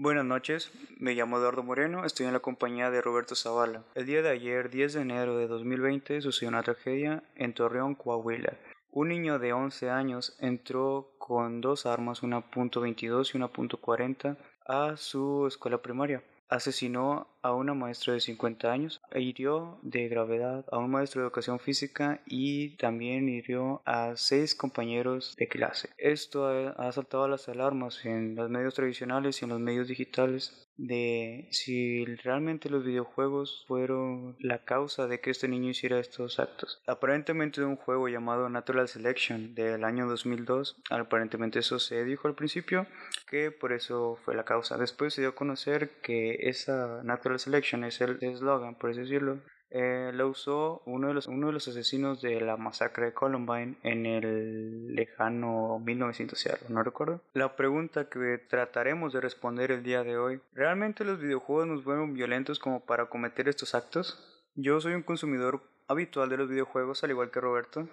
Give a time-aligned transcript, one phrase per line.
[0.00, 0.70] Buenas noches,
[1.00, 3.82] me llamo Eduardo Moreno, estoy en la compañía de Roberto Zavala.
[3.96, 8.56] El día de ayer, 10 de enero de 2020, sucedió una tragedia en Torreón, Coahuila.
[8.92, 14.36] Un niño de 11 años entró con dos armas, una .22 y una .40,
[14.68, 20.64] a su escuela primaria asesinó a una maestra de 50 años, e hirió de gravedad
[20.70, 25.90] a un maestro de educación física y también hirió a seis compañeros de clase.
[25.98, 31.48] Esto ha, saltado las alarmas en los medios tradicionales y en los medios digitales de
[31.50, 36.80] si realmente los videojuegos fueron la causa de que este niño hiciera estos actos.
[36.86, 42.86] Aparentemente un juego llamado Natural Selection del año 2002, aparentemente eso se dijo al principio
[43.28, 44.76] que por eso fue la causa.
[44.76, 49.38] Después se dio a conocer que esa Natural Selection es el eslogan, por así decirlo,
[49.70, 53.76] eh, lo usó uno de, los, uno de los asesinos de la masacre de Columbine
[53.82, 57.20] en el lejano 1900, no recuerdo.
[57.34, 62.14] La pregunta que trataremos de responder el día de hoy, ¿realmente los videojuegos nos vuelven
[62.14, 64.42] violentos como para cometer estos actos?
[64.54, 67.88] Yo soy un consumidor habitual de los videojuegos, al igual que Roberto.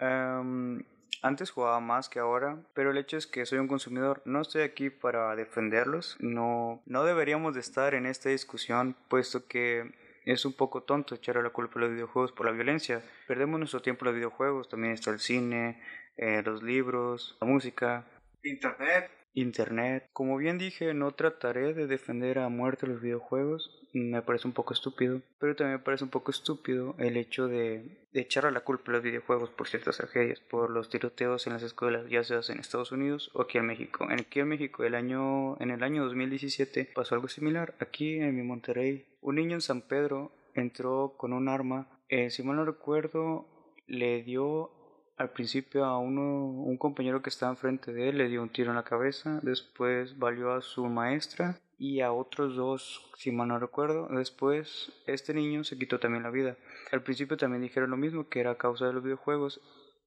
[0.00, 0.84] Em,
[1.24, 4.20] antes jugaba más que ahora, pero el hecho es que soy un consumidor.
[4.26, 6.18] No estoy aquí para defenderlos.
[6.20, 9.90] No, no deberíamos de estar en esta discusión, puesto que
[10.26, 13.02] es un poco tonto echar la culpa a los videojuegos por la violencia.
[13.26, 15.82] Perdemos nuestro tiempo en los videojuegos, también está el cine,
[16.18, 18.04] eh, los libros, la música.
[18.42, 19.10] Internet.
[19.34, 20.08] Internet.
[20.12, 24.74] Como bien dije, no trataré de defender a muerte los videojuegos, me parece un poco
[24.74, 28.92] estúpido, pero también me parece un poco estúpido el hecho de, echar a la culpa
[28.92, 32.92] los videojuegos por ciertas tragedias, por los tiroteos en las escuelas, ya sea en Estados
[32.92, 34.06] Unidos o aquí en México.
[34.10, 37.74] En aquí en México, el año, en el año 2017 pasó algo similar.
[37.80, 42.42] Aquí en mi Monterrey, un niño en San Pedro entró con un arma, eh, si
[42.42, 43.46] mal no recuerdo,
[43.86, 44.70] le dio
[45.16, 48.70] al principio a uno, un compañero que estaba enfrente de él, le dio un tiro
[48.70, 53.58] en la cabeza, después valió a su maestra y a otros dos, si mal no
[53.58, 54.08] recuerdo.
[54.08, 56.56] Después, este niño se quitó también la vida.
[56.92, 59.60] Al principio también dijeron lo mismo, que era a causa de los videojuegos.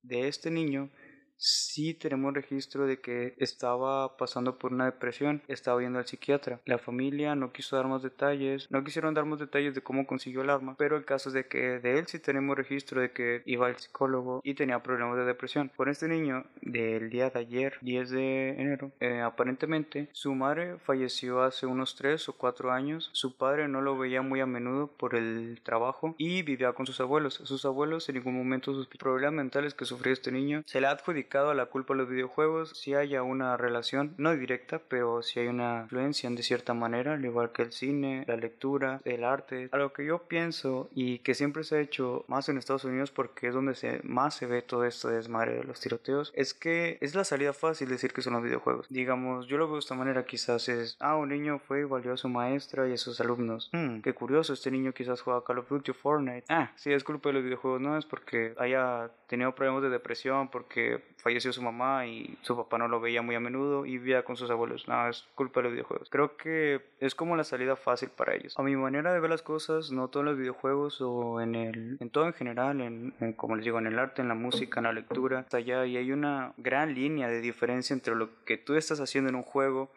[0.04, 0.90] De este niño
[1.38, 6.60] sí tenemos registro de que estaba pasando por una depresión, estaba yendo al psiquiatra.
[6.66, 10.42] La familia no quiso dar más detalles, no quisieron dar más detalles de cómo consiguió
[10.42, 13.42] el arma, pero el caso es de que de él sí tenemos registro de que
[13.46, 15.72] iba al psicólogo y tenía problemas de depresión.
[15.76, 21.44] Con este niño del día de ayer, 10 de enero, eh, aparentemente su madre falleció
[21.44, 25.16] hace unos 3 o 4 años, su padre no lo veía muy a menudo por
[25.16, 27.36] el trabajo y vivía con sus abuelos.
[27.36, 30.88] Sus abuelos en ningún momento sus problemas mentales que sufrió este niño se le
[31.28, 35.40] adjudicó a la culpa a los videojuegos, si haya una relación, no directa, pero si
[35.40, 39.70] hay una influencia de cierta manera, al igual que el cine, la lectura, el arte.
[39.72, 43.12] A lo que yo pienso y que siempre se ha hecho más en Estados Unidos
[43.12, 46.54] porque es donde se, más se ve todo esto de desmadre de los tiroteos, es
[46.54, 48.88] que es la salida fácil decir que son los videojuegos.
[48.90, 52.14] Digamos, yo lo veo de esta manera, quizás es, ah, un niño fue y valió
[52.14, 53.70] a su maestra y a sus alumnos.
[53.74, 56.46] Hmm, qué curioso, este niño quizás juega Call of Duty o Fortnite.
[56.50, 60.50] Ah, sí, es culpa de los videojuegos, no es porque haya tenido problemas de depresión,
[60.50, 64.24] porque falleció su mamá y su papá no lo veía muy a menudo y vivía
[64.24, 64.88] con sus abuelos.
[64.88, 66.10] No, es culpa de los videojuegos.
[66.10, 68.58] Creo que es como la salida fácil para ellos.
[68.58, 72.10] A mi manera de ver las cosas, no todos los videojuegos o en el, en
[72.10, 74.94] todo en general, en, como les digo, en el arte, en la música, en la
[74.94, 79.30] lectura, allá y hay una gran línea de diferencia entre lo que tú estás haciendo
[79.30, 79.90] en un juego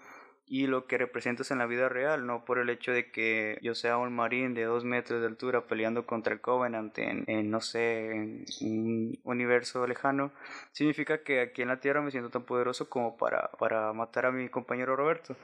[0.52, 3.76] y lo que representas en la vida real, no por el hecho de que yo
[3.76, 8.10] sea un marín de dos metros de altura peleando contra el Covenant en, no sé,
[8.10, 10.32] en un universo lejano,
[10.72, 14.32] significa que aquí en la Tierra me siento tan poderoso como para, para matar a
[14.32, 15.36] mi compañero Roberto.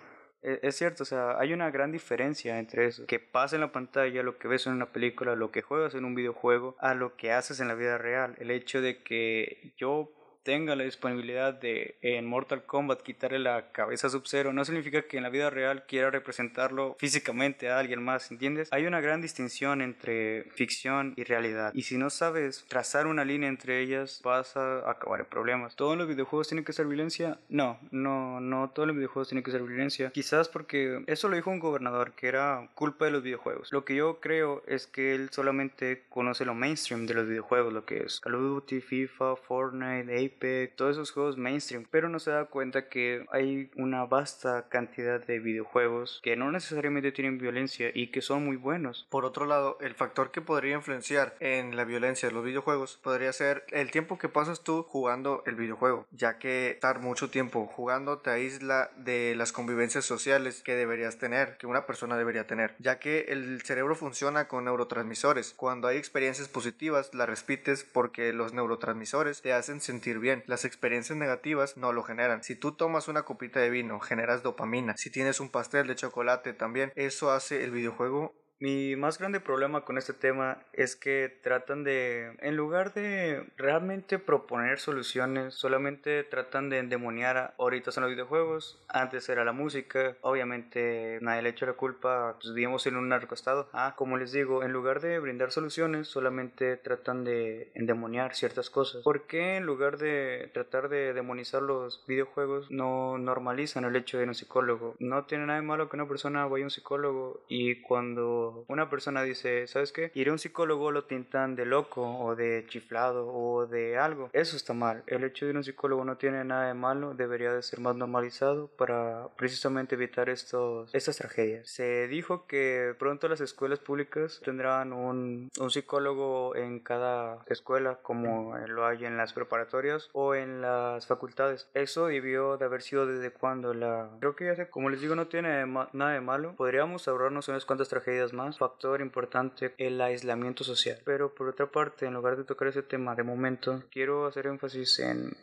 [0.42, 3.70] E, es cierto, o sea, hay una gran diferencia entre eso, que pasa en la
[3.70, 7.14] pantalla, lo que ves en una película, lo que juegas en un videojuego, a lo
[7.16, 8.34] que haces en la vida real.
[8.38, 10.10] El hecho de que yo
[10.46, 15.16] tenga la disponibilidad de en Mortal Kombat quitarle la cabeza a Sub-Zero no significa que
[15.16, 18.68] en la vida real quiera representarlo físicamente a alguien más, ¿entiendes?
[18.70, 23.48] Hay una gran distinción entre ficción y realidad y si no sabes trazar una línea
[23.48, 25.74] entre ellas vas a acabar en problemas.
[25.74, 27.40] ¿Todos los videojuegos tienen que ser violencia?
[27.48, 30.10] No, no, no todos los videojuegos tienen que ser violencia.
[30.10, 33.72] Quizás porque eso lo dijo un gobernador que era culpa de los videojuegos.
[33.72, 37.84] Lo que yo creo es que él solamente conoce lo mainstream de los videojuegos, lo
[37.84, 40.35] que es Call of Duty, FIFA, Fortnite,
[40.76, 45.38] Todos esos juegos mainstream, pero no se da cuenta que hay una vasta cantidad de
[45.38, 49.06] videojuegos que no necesariamente tienen violencia y que son muy buenos.
[49.10, 53.32] Por otro lado, el factor que podría influenciar en la violencia de los videojuegos podría
[53.32, 58.18] ser el tiempo que pasas tú jugando el videojuego, ya que estar mucho tiempo jugando
[58.18, 62.98] te aísla de las convivencias sociales que deberías tener, que una persona debería tener, ya
[62.98, 65.54] que el cerebro funciona con neurotransmisores.
[65.56, 70.42] Cuando hay experiencias positivas, las repites porque los neurotransmisores te hacen sentir bien bien.
[70.46, 72.42] Las experiencias negativas no lo generan.
[72.42, 74.96] Si tú tomas una copita de vino, generas dopamina.
[74.96, 79.82] Si tienes un pastel de chocolate también, eso hace el videojuego mi más grande problema
[79.84, 86.70] con este tema es que tratan de, en lugar de realmente proponer soluciones, solamente tratan
[86.70, 87.54] de endemoniar.
[87.58, 90.16] Ahorita son los videojuegos, antes era la música.
[90.22, 93.68] Obviamente nadie le echa la culpa, pues vivimos en un narcoestado.
[93.72, 99.02] Ah, como les digo, en lugar de brindar soluciones, solamente tratan de endemoniar ciertas cosas.
[99.02, 104.24] ¿Por qué en lugar de tratar de demonizar los videojuegos, no normalizan el hecho de
[104.24, 104.94] ir a un psicólogo?
[104.98, 108.90] No tiene nada de malo que una persona vaya a un psicólogo y cuando una
[108.90, 110.10] persona dice, ¿sabes qué?
[110.14, 114.30] Ir a un psicólogo lo tintan de loco o de chiflado o de algo.
[114.32, 115.02] Eso está mal.
[115.06, 117.80] El hecho de ir a un psicólogo no tiene nada de malo, debería de ser
[117.80, 121.68] más normalizado para precisamente evitar estos, estas tragedias.
[121.68, 128.56] Se dijo que pronto las escuelas públicas tendrán un, un psicólogo en cada escuela como
[128.68, 131.68] lo hay en las preparatorias o en las facultades.
[131.74, 134.10] Eso debió de haber sido desde cuando la...
[134.20, 136.54] Creo que ya sé, como les digo, no tiene nada de malo.
[136.56, 140.98] Podríamos ahorrarnos unas cuantas tragedias factor importante el aislamiento social.
[141.04, 144.98] Pero por otra parte, en lugar de tocar ese tema de momento, quiero hacer énfasis
[145.00, 145.36] en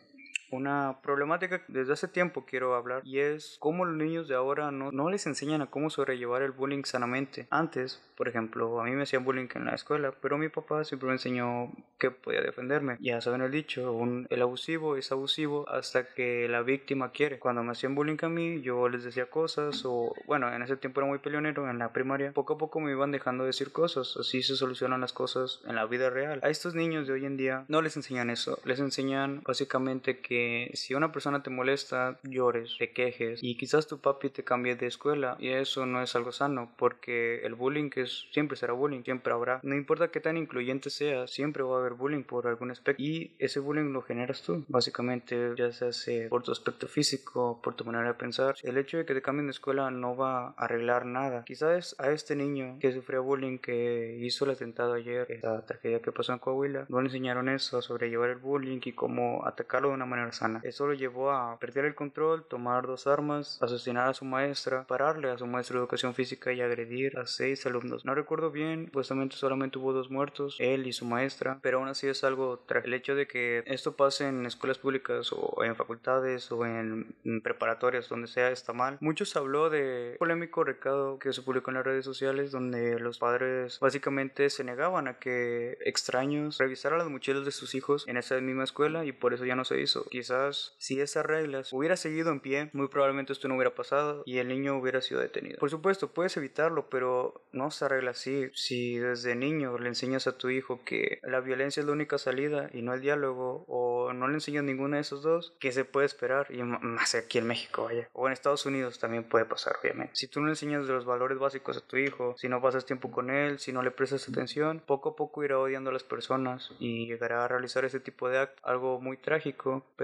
[0.54, 4.70] una problemática que desde hace tiempo quiero hablar y es cómo los niños de ahora
[4.70, 7.46] no, no les enseñan a cómo sobrellevar el bullying sanamente.
[7.50, 11.06] Antes, por ejemplo, a mí me hacían bullying en la escuela, pero mi papá siempre
[11.06, 12.96] me enseñó que podía defenderme.
[13.00, 17.38] Ya saben el dicho, un, el abusivo es abusivo hasta que la víctima quiere.
[17.38, 21.00] Cuando me hacían bullying a mí, yo les decía cosas o, bueno, en ese tiempo
[21.00, 22.32] era muy peleonero en la primaria.
[22.32, 25.86] Poco a poco me iban dejando decir cosas, así se solucionan las cosas en la
[25.86, 26.40] vida real.
[26.42, 30.43] A estos niños de hoy en día no les enseñan eso, les enseñan básicamente que
[30.74, 34.86] si una persona te molesta, llores, te quejes y quizás tu papi te cambie de
[34.86, 39.32] escuela y eso no es algo sano porque el bullying es, siempre será bullying, siempre
[39.32, 39.60] habrá.
[39.62, 43.32] No importa qué tan incluyente sea, siempre va a haber bullying por algún aspecto y
[43.38, 44.64] ese bullying lo generas tú.
[44.68, 45.90] Básicamente ya sea
[46.28, 48.56] por tu aspecto físico, por tu manera de pensar.
[48.62, 51.44] El hecho de que te cambien de escuela no va a arreglar nada.
[51.44, 56.12] Quizás a este niño que sufrió bullying, que hizo el atentado ayer, esta tragedia que
[56.12, 59.94] pasó en Coahuila, no le enseñaron eso, sobre llevar el bullying y cómo atacarlo de
[59.94, 60.60] una manera sana.
[60.62, 65.30] Eso lo llevó a perder el control, tomar dos armas, asesinar a su maestra, pararle
[65.30, 68.04] a su maestro de educación física y agredir a seis alumnos.
[68.04, 72.06] No recuerdo bien, supuestamente solamente hubo dos muertos, él y su maestra, pero aún así
[72.06, 72.88] es algo trágico.
[72.88, 78.08] El hecho de que esto pase en escuelas públicas o en facultades o en, preparatorias,
[78.08, 78.98] donde sea, está mal.
[79.00, 83.78] Muchos habló de polémico recado que se publicó en las redes sociales donde los padres
[83.80, 88.64] básicamente se negaban a que extraños revisaran las mochilas de sus hijos en esa misma
[88.64, 92.40] escuela y por eso ya no se hizo quizás si esas reglas hubiera seguido en
[92.40, 95.58] pie, muy probablemente esto no hubiera pasado y el niño hubiera sido detenido.
[95.58, 98.48] Por supuesto, puedes evitarlo, pero no se arregla así.
[98.54, 102.70] Si desde niño le enseñas a tu hijo que la violencia es la única salida
[102.72, 106.06] y no el diálogo, o no le enseñas ninguno de esos dos, ¿qué se puede
[106.06, 106.46] esperar?
[106.48, 108.08] Y más aquí en México, vaya.
[108.14, 110.16] O en Estados Unidos también puede pasar, obviamente.
[110.16, 113.10] Si tú no le enseñas los valores básicos a tu hijo, si no pasas tiempo
[113.10, 116.70] con él, si no le prestas atención, poco a poco irá odiando a las personas
[116.78, 118.64] y llegará a realizar ese tipo de actos.
[118.64, 120.03] Algo muy trágico, pero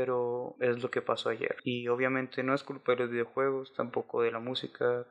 [0.60, 1.56] es lo que pasó ayer.
[1.64, 5.06] Y obviamente no es culpa de los videojuegos, tampoco de la música,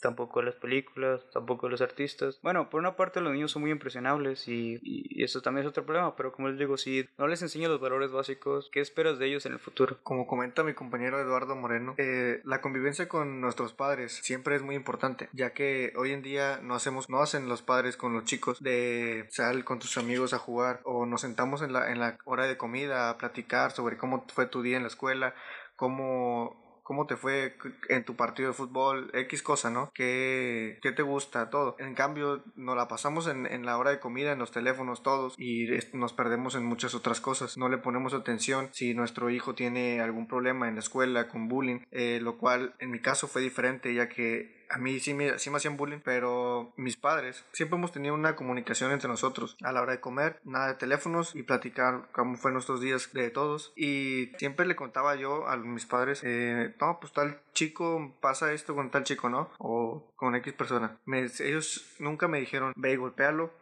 [0.00, 2.38] tampoco las películas, tampoco los artistas.
[2.42, 4.80] Bueno, por una parte los niños son muy impresionables y,
[5.22, 8.10] eso también es otro problema, pero como les digo, si no les enseño los valores
[8.10, 9.98] básicos, ¿qué esperas de ellos en el futuro?
[10.02, 14.74] Como comenta mi compañero Eduardo Moreno, eh, la convivencia con nuestros padres siempre es muy
[14.74, 18.62] importante, ya que hoy en día no hacemos, no hacen los padres con los chicos
[18.62, 22.46] de sal con tus amigos a jugar o nos sentamos en la, en la hora
[22.46, 25.34] de comida a platicar sobre cómo fue tu día en la escuela,
[25.76, 27.56] cómo cómo te fue
[27.88, 29.90] en tu partido de fútbol, X cosa, ¿no?
[29.94, 31.50] ¿Qué, qué te gusta?
[31.50, 31.74] Todo.
[31.80, 35.34] En cambio, nos la pasamos en, en, la hora de comida, en los teléfonos todos
[35.38, 37.56] y nos perdemos en muchas otras cosas.
[37.56, 41.80] No le ponemos atención si nuestro hijo tiene algún problema en la escuela con bullying,
[41.90, 45.50] eh, lo cual en mi caso fue diferente ya que a mí sí me, sí
[45.50, 49.82] me hacían bullying, pero mis padres siempre hemos tenido una comunicación entre nosotros a la
[49.82, 53.72] hora de comer, nada de teléfonos y platicar cómo fue nuestros días de todos.
[53.76, 58.74] Y siempre le contaba yo a mis padres, eh, no, pues tal chico pasa esto
[58.74, 59.50] con tal chico, ¿no?
[59.58, 60.98] O con X persona.
[61.06, 63.52] ellos nunca me dijeron, ve y golpealo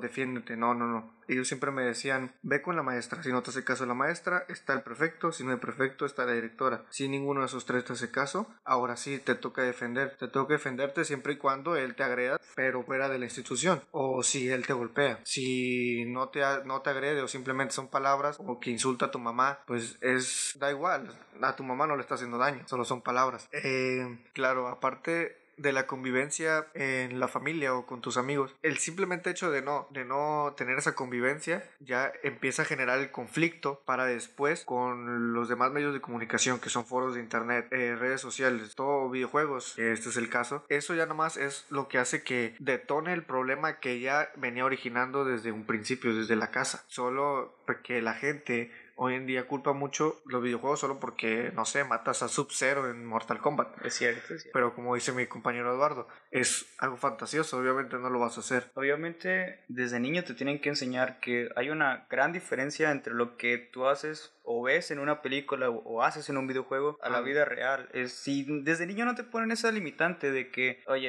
[0.00, 0.56] defiéndete.
[0.56, 1.16] No, no, no.
[1.28, 3.22] Ellos siempre me decían, ve con la maestra.
[3.22, 5.32] Si no te hace caso la maestra, está el prefecto.
[5.32, 6.84] Si no hay prefecto, está la directora.
[6.90, 10.16] Si ninguno de esos tres te hace caso, ahora sí te toca defender.
[10.18, 13.82] Te toca defenderte siempre y cuando él te agreda, pero fuera de la institución.
[13.90, 15.20] O si él te golpea.
[15.24, 19.18] Si no te, no te agrede o simplemente son palabras o que insulta a tu
[19.18, 21.08] mamá, pues es, da igual.
[21.42, 23.48] A tu mamá no le está haciendo daño, solo son palabras.
[23.52, 29.30] Eh, claro, aparte de la convivencia en la familia o con tus amigos, el simplemente
[29.30, 34.06] hecho de no, de no tener esa convivencia ya empieza a generar el conflicto para
[34.06, 38.74] después con los demás medios de comunicación que son foros de internet, eh, redes sociales,
[38.74, 40.64] todo videojuegos, este es el caso.
[40.68, 45.24] Eso ya nomás es lo que hace que detone el problema que ya venía originando
[45.24, 46.84] desde un principio, desde la casa.
[46.88, 51.84] Solo porque la gente hoy en día culpa mucho los videojuegos solo porque, no sé,
[51.84, 53.84] matas a Sub-Zero en Mortal Kombat.
[53.84, 54.50] Es cierto, es cierto.
[54.52, 58.70] Pero como dice mi compañero Eduardo, es algo fantasioso, obviamente no lo vas a hacer.
[58.74, 63.58] Obviamente, desde niño te tienen que enseñar que hay una gran diferencia entre lo que
[63.58, 67.22] tú haces o ves en una película o haces en un videojuego a la Ah.
[67.22, 67.88] vida real.
[67.92, 71.08] Es, si desde niño no te ponen esa limitante de que, oye,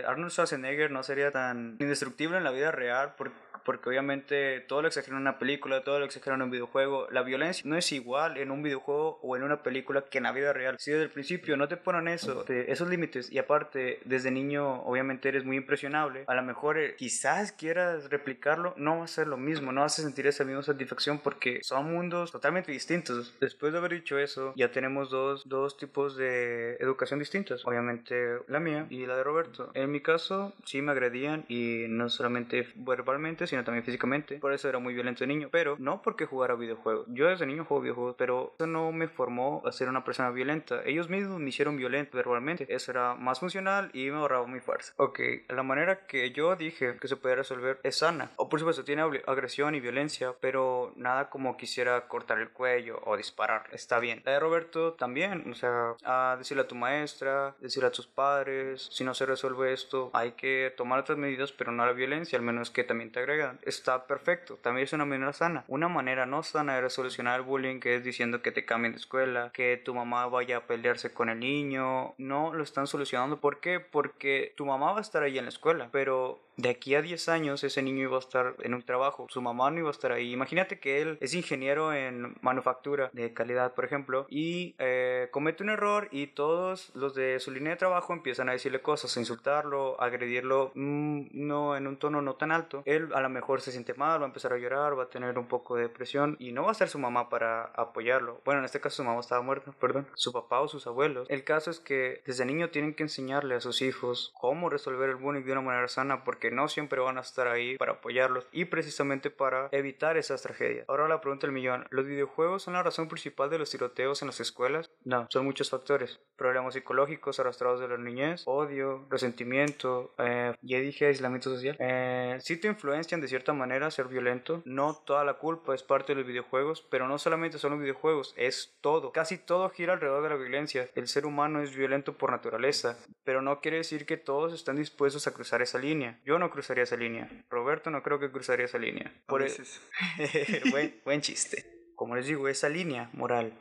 [0.00, 3.34] eh, Arnold Schwarzenegger no sería tan indestructible en la vida real porque
[3.66, 7.08] porque obviamente todo lo exageran en una película, todo lo exageran en un videojuego.
[7.10, 10.32] La violencia no es igual en un videojuego o en una película que en la
[10.32, 10.76] vida real.
[10.78, 14.82] Si desde el principio no te ponen eso, de esos límites, y aparte desde niño
[14.82, 19.26] obviamente eres muy impresionable, a lo mejor eh, quizás quieras replicarlo, no va a ser
[19.26, 23.34] lo mismo, no vas a sentir esa misma satisfacción porque son mundos totalmente distintos.
[23.40, 27.66] Después de haber dicho eso, ya tenemos dos, dos tipos de educación distintas.
[27.66, 29.72] Obviamente la mía y la de Roberto.
[29.74, 34.38] En mi caso, sí me agredían y no solamente verbalmente, sino también físicamente.
[34.38, 37.06] Por eso era muy violento de niño, pero no porque jugara videojuegos.
[37.08, 40.82] Yo desde niño juego videojuegos, pero eso no me formó a ser una persona violenta.
[40.84, 42.66] Ellos mismos me hicieron violento verbalmente.
[42.68, 44.92] Eso era más funcional y me ahorraba mi fuerza.
[44.96, 48.30] Ok, la manera que yo dije que se puede resolver es sana.
[48.36, 53.00] O por supuesto tiene ag- agresión y violencia, pero nada como quisiera cortar el cuello
[53.04, 53.64] o disparar.
[53.72, 54.22] Está bien.
[54.24, 58.88] La de Roberto también, o sea, a decirle a tu maestra, decirle a tus padres,
[58.90, 62.44] si no se resuelve esto, hay que tomar otras medidas, pero no la violencia, al
[62.44, 63.45] menos que también te agregan.
[63.62, 65.64] Está perfecto, también es una manera sana.
[65.68, 68.98] Una manera no sana de solucionar el bullying, que es diciendo que te cambien de
[68.98, 73.40] escuela, que tu mamá vaya a pelearse con el niño, no lo están solucionando.
[73.40, 73.80] ¿Por qué?
[73.80, 77.28] Porque tu mamá va a estar ahí en la escuela, pero de aquí a 10
[77.28, 80.12] años ese niño iba a estar en un trabajo, su mamá no iba a estar
[80.12, 80.32] ahí.
[80.32, 85.70] Imagínate que él es ingeniero en manufactura de calidad, por ejemplo, y eh, comete un
[85.70, 90.00] error y todos los de su línea de trabajo empiezan a decirle cosas, a insultarlo,
[90.00, 92.82] a agredirlo, mm, no en un tono no tan alto.
[92.86, 95.38] Él a lo mejor se siente mal, va a empezar a llorar, va a tener
[95.38, 98.40] un poco de depresión y no va a estar su mamá para apoyarlo.
[98.44, 101.28] Bueno, en este caso su mamá estaba muerta, perdón, su papá o sus abuelos.
[101.30, 105.16] El caso es que desde niño tienen que enseñarle a sus hijos cómo resolver el
[105.16, 108.64] bullying de una manera sana porque no siempre van a estar ahí para apoyarlos y
[108.64, 110.86] precisamente para evitar esas tragedias.
[110.88, 114.28] Ahora la pregunta del millón, ¿los videojuegos son la razón principal de los tiroteos en
[114.28, 114.90] las escuelas?
[115.04, 116.20] No, son muchos factores.
[116.36, 121.76] Problemas psicológicos arrastrados de la niñez, odio, resentimiento, eh, ya dije aislamiento social.
[121.78, 124.62] Eh, sí te influencian de cierta manera ser violento.
[124.64, 128.34] No toda la culpa es parte de los videojuegos, pero no solamente son los videojuegos,
[128.36, 129.12] es todo.
[129.12, 130.88] Casi todo gira alrededor de la violencia.
[130.94, 135.26] El ser humano es violento por naturaleza, pero no quiere decir que todos están dispuestos
[135.26, 136.20] a cruzar esa línea.
[136.24, 137.28] Yo no cruzaría esa línea.
[137.50, 139.12] Roberto no creo que cruzaría esa línea.
[139.26, 139.80] Por e- veces.
[140.70, 141.64] buen, buen chiste.
[141.96, 143.52] Como les digo, esa línea moral.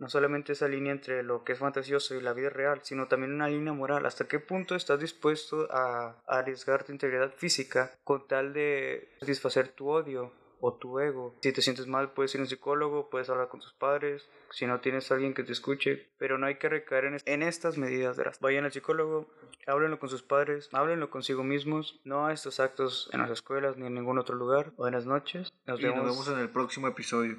[0.00, 3.32] No solamente esa línea entre lo que es fantasioso y la vida real, sino también
[3.34, 4.06] una línea moral.
[4.06, 9.68] ¿Hasta qué punto estás dispuesto a, a arriesgar tu integridad física con tal de satisfacer
[9.68, 11.34] tu odio o tu ego?
[11.42, 14.28] Si te sientes mal, puedes ir a un psicólogo, puedes hablar con tus padres.
[14.50, 17.22] Si no tienes a alguien que te escuche, pero no hay que recaer en, es-
[17.26, 18.40] en estas medidas drásticas.
[18.42, 19.28] Vayan al psicólogo,
[19.66, 23.86] háblenlo con sus padres, háblenlo consigo mismos, no a estos actos en las escuelas ni
[23.86, 24.72] en ningún otro lugar.
[24.76, 27.36] Buenas noches, nos Y nos vemos en el próximo episodio.